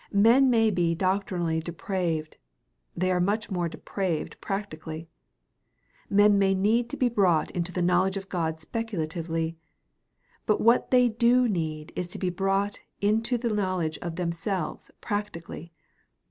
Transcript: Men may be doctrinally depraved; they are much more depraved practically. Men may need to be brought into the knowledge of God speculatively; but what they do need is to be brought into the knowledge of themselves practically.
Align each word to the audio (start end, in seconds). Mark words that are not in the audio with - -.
Men 0.11 0.49
may 0.49 0.71
be 0.71 0.95
doctrinally 0.95 1.59
depraved; 1.59 2.37
they 2.97 3.11
are 3.11 3.19
much 3.19 3.51
more 3.51 3.69
depraved 3.69 4.41
practically. 4.41 5.07
Men 6.09 6.39
may 6.39 6.55
need 6.55 6.89
to 6.89 6.97
be 6.97 7.07
brought 7.07 7.51
into 7.51 7.71
the 7.71 7.83
knowledge 7.83 8.17
of 8.17 8.27
God 8.27 8.59
speculatively; 8.59 9.57
but 10.47 10.59
what 10.59 10.89
they 10.89 11.07
do 11.07 11.47
need 11.47 11.93
is 11.95 12.07
to 12.07 12.17
be 12.17 12.31
brought 12.31 12.79
into 12.99 13.37
the 13.37 13.53
knowledge 13.53 13.99
of 13.99 14.15
themselves 14.15 14.89
practically. 15.01 15.71